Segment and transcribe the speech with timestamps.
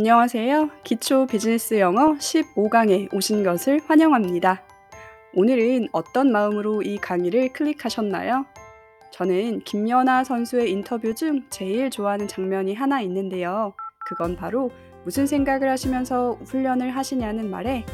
[0.00, 0.70] 안녕하세요.
[0.82, 4.62] 기초 비즈니스 영어 15강에 오신 것을 환영합니다.
[5.34, 8.46] 오늘은 어떤 마음으로 이 강의를 클릭하셨나요?
[9.10, 13.74] 저는 김연아 선수의 인터뷰 중 제일 좋아하는 장면이 하나 있는데요.
[14.06, 14.70] 그건 바로
[15.04, 17.84] 무슨 생각을 하시면서 훈련을 하시냐는 말에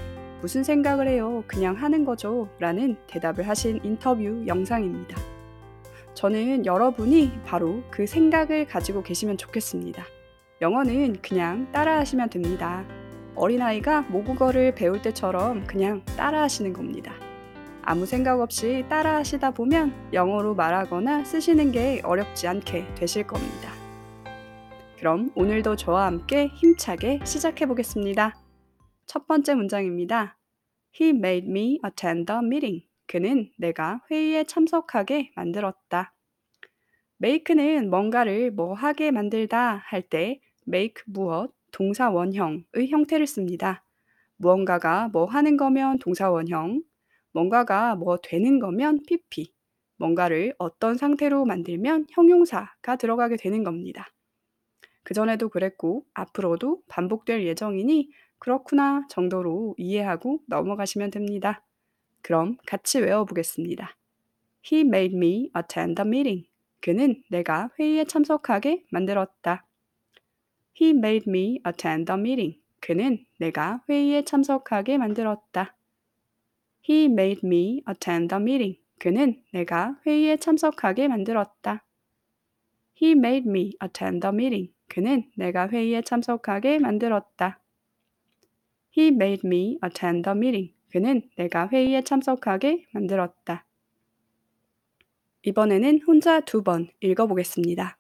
[0.43, 1.43] 무슨 생각을 해요?
[1.49, 2.49] 그냥 하는 거죠.
[2.61, 5.17] 라는 대답을 하신 인터뷰 영상입니다.
[6.15, 10.05] 저는 여러분이 바로 그 생각을 가지고 계시면 좋겠습니다.
[10.63, 12.83] 영어는 그냥 따라하시면 됩니다.
[13.35, 17.13] 어린아이가 모국어를 배울 때처럼 그냥 따라하시는 겁니다.
[17.83, 23.71] 아무 생각 없이 따라하시다 보면 영어로 말하거나 쓰시는 게 어렵지 않게 되실 겁니다.
[24.99, 28.35] 그럼 오늘도 저와 함께 힘차게 시작해 보겠습니다.
[29.05, 30.39] 첫 번째 문장입니다.
[30.99, 32.87] He made me attend the meeting.
[33.07, 36.15] 그는 내가 회의에 참석하게 만들었다.
[37.23, 43.85] make는 뭔가를 뭐 하게 만들다 할 때 make 무엇 동사 원형의 형태를 씁니다.
[44.37, 46.83] 무언가가 뭐 하는 거면 동사 원형,
[47.33, 49.53] 뭔가가 뭐 되는 거면 pp,
[49.99, 54.07] 뭔가를 어떤 상태로 만들면 형용사가 들어가게 되는 겁니다.
[55.03, 61.63] 그전에도 그랬고 앞으로도 반복될 예정이니 그렇구나 정도로 이해하고 넘어가시면 됩니다.
[62.23, 63.97] 그럼 같이 외워보겠습니다.
[64.65, 66.49] He made me attend the meeting.
[66.81, 69.66] 그는 내가 회의에 참석하게 만들었다.
[70.79, 72.61] He made me attend the meeting.
[72.81, 75.77] 그는 내가 회의에 참석하게 만들었다.
[76.89, 78.79] He made me attend the meeting.
[78.99, 81.85] 그는 내가 회의에 참석하게 만들었다.
[83.03, 84.73] He made me attend the meeting.
[84.89, 87.61] 그는 내가 회의에 참석하게 만들었다.
[88.97, 90.75] He made me attend the meeting.
[90.91, 93.67] 그는 내가 회의에 참석하게 만들었다.
[95.43, 97.99] 이번에는 혼자 두 번 읽어보겠습니다.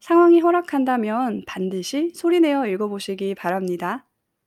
[0.00, 4.06] 상황이 허락한다면 반드시 소리내어 읽어보시기 바랍니다.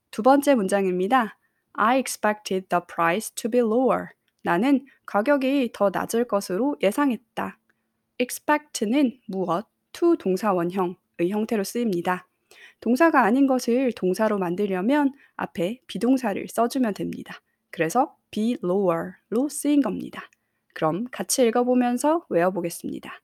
[0.10, 1.38] 두 번째 문장입니다.
[1.74, 4.08] I expected the price to be lower.
[4.42, 7.60] 나는 가격이 더 낮을 것으로 예상했다.
[8.20, 12.28] expect는 무엇, to 동사 원형의 형태로 쓰입니다.
[12.82, 17.42] 동사가 아닌 것을 동사로 만들려면 앞에 비동사를 써주면 됩니다.
[17.70, 20.30] 그래서 be lower로 쓰인 겁니다.
[20.74, 23.22] 그럼 같이 읽어보면서 외워보겠습니다.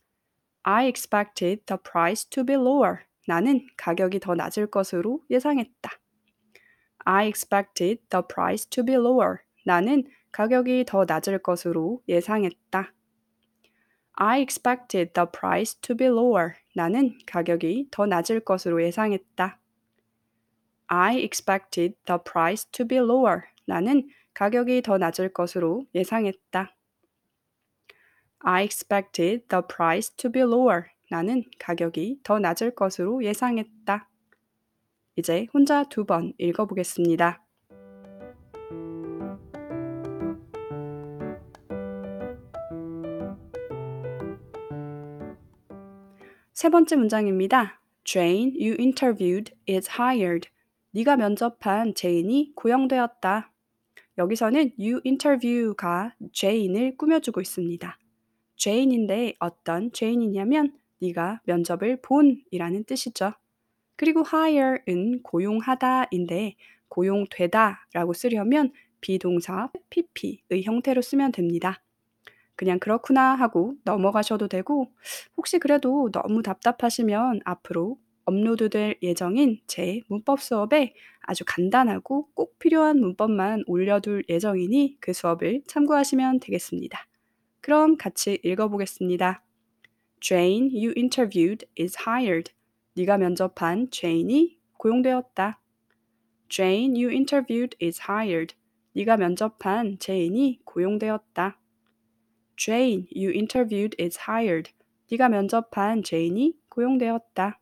[0.64, 3.00] I expected the price to be lower.
[3.28, 5.92] 나는 가격이 더 낮을 것으로 예상했다.
[7.06, 9.38] I expected the price to be lower.
[9.66, 12.94] 나는 가격이 더 낮을 것으로 예상했다.
[14.14, 16.56] I expected the price to be lower.
[16.75, 19.59] 나는 가격이 더 낮을 것으로 예상했다.
[20.88, 23.44] I expected the price to be lower.
[23.66, 26.75] 나는 가격이 더 낮을 것으로 예상했다.
[28.42, 30.84] I expected the price to be lower.
[31.10, 34.10] 나는 가격이 더 낮을 것으로 예상했다.
[35.18, 37.44] 이제 혼자 두 번 읽어보겠습니다.
[46.54, 47.82] 세 번째 문장입니다.
[48.04, 50.50] Jane, you interviewed is hired.
[50.92, 53.52] 네가 면접한 제인이 고용되었다.
[54.18, 57.98] 여기서는 you interview가 Jane을 꾸며주고 있습니다.
[58.59, 63.34] Jane인데 어떤 Jane이냐면 네가 면접을 본이라는 뜻이죠.
[63.96, 66.56] 그리고 hire은 고용하다인데
[66.90, 68.72] 고용되다라고 쓰려면
[69.02, 71.81] be동사 pp의 형태로 쓰면 됩니다.
[72.56, 74.92] 그냥 그렇구나 하고 넘어가셔도 되고
[75.38, 83.64] 혹시 그래도 너무 답답하시면 앞으로 업로드될 예정인 제 문법 수업에 아주 간단하고 꼭 필요한 문법만
[83.68, 87.09] 올려둘 예정이니 그 수업을 참고하시면 되겠습니다.
[87.69, 89.44] 그럼 같이 읽어보겠습니다.
[90.19, 92.52] Jane you interviewed is hired.
[92.96, 95.62] 네가 면접한 제인이 고용되었다.
[96.50, 98.56] Jane you interviewed is hired.
[98.94, 101.59] 네가 면접한 제인이 고용되었다.
[102.57, 104.72] Jane you interviewed is hired.
[105.12, 107.60] 네가 면접한 제인이 고용되었다.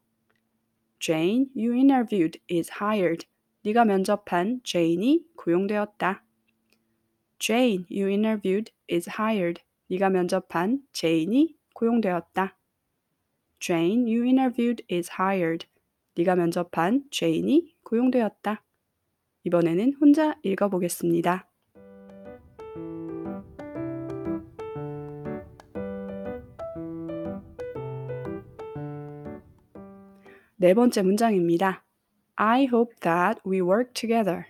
[0.99, 3.27] Jane you interviewed is hired.
[3.65, 6.23] 네가 면접한 제인이 고용되었다.
[7.39, 9.66] Jane you interviewed is hired.
[9.89, 12.57] 네가 면접한 제인이 고용되었다.
[13.59, 15.67] Jane you interviewed is hired.
[16.15, 18.63] 네가 면접한 제인이 고용되었다.
[19.43, 21.49] 이번에는 혼자 읽어보겠습니다.
[30.59, 31.85] 네 번째 문장입니다.
[32.35, 34.45] I hope that we work together.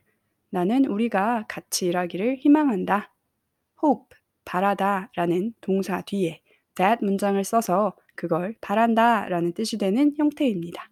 [0.49, 3.13] 나는 우리가 같이 일하기를 희망한다.
[3.83, 4.17] hope,
[4.47, 6.41] 바라다 라는 동사 뒤에
[6.75, 10.89] that 문장을 써서 그걸 바란다 라는 뜻이 되는 형태입니다.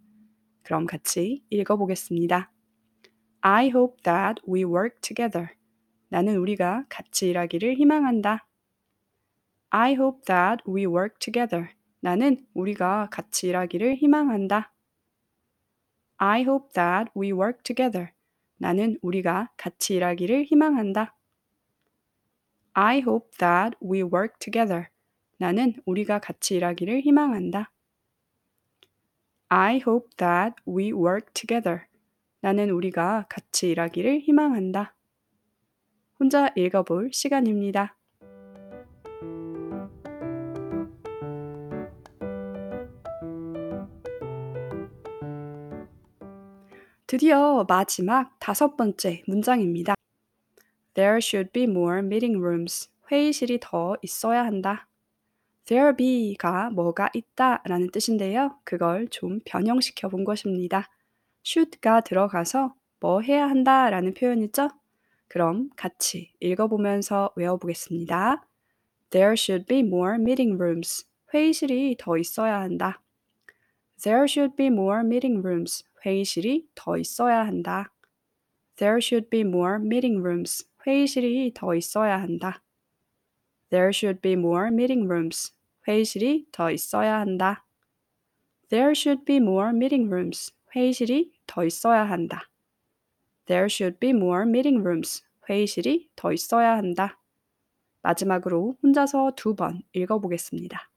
[0.64, 2.52] 그럼 같이 읽어보겠습니다.
[3.42, 5.50] I hope that we work together.
[6.10, 8.46] 나는 우리가 같이 일하기를 희망한다.
[9.70, 11.70] I hope that we work together.
[12.02, 14.74] 나는 우리가 같이 일하기를 희망한다.
[16.18, 18.12] I hope that we work together.
[18.58, 21.16] 나는 우리가 같이 일하기를 희망한다.
[22.78, 24.90] I hope that we work together.
[25.38, 27.72] 나는 우리가 같이 일하기를 희망한다.
[29.48, 31.84] I hope that we work together.
[32.42, 34.94] 나는 우리가 같이 일하기를 희망한다.
[36.20, 37.98] 혼자 읽어볼 시간입니다.
[47.08, 49.95] 드디어 마지막 다섯 번째 문장입니다.
[50.96, 52.90] There should be more meeting rooms.
[53.12, 54.88] 회의실이 더 있어야 한다.
[55.66, 58.58] There be가 뭐가 있다 라는 뜻인데요.
[58.64, 60.90] 그걸 좀 변형시켜 본 것입니다.
[61.46, 64.70] should가 들어가서 뭐 해야 한다 라는 표현이죠.
[65.28, 68.46] 그럼 같이 읽어보면서 외워보겠습니다.
[69.10, 71.06] There should be more meeting rooms.
[71.34, 73.02] 회의실이 더 있어야 한다.
[74.02, 75.84] There should be more meeting rooms.
[76.06, 77.92] 회의실이 더 있어야 한다.
[78.78, 80.66] There should be more meeting rooms.
[80.86, 82.64] 회의실이 더 있어야 한다.
[83.70, 85.54] There should be more meeting rooms.
[85.88, 87.66] 회의실이 더 있어야 한다.
[88.70, 90.54] There should be more meeting rooms.
[90.76, 92.50] 회의실이 더 있어야 한다.
[93.46, 95.24] There should be more meeting rooms.
[95.50, 97.20] 회의실이 더 있어야 한다.
[98.02, 100.90] 마지막으로 혼자서 두 번 읽어보겠습니다.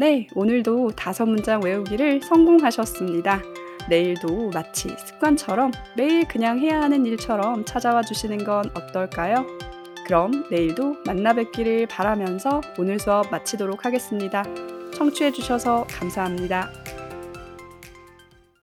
[0.00, 3.42] 네, 오늘도 다섯 문장 외우기를 성공하셨습니다.
[3.90, 9.46] 내일도 마치 습관처럼 매일 그냥 해야 하는 일처럼 찾아와 주시는 건 어떨까요?
[10.06, 14.42] 그럼 내일도 만나 뵙기를 바라면서 오늘 수업 마치도록 하겠습니다.
[14.94, 16.79] 청취해 주셔서 감사합니다.